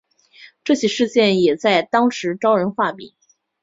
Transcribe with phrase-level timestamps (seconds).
[0.63, 3.13] 这起事件也在当时招人话柄。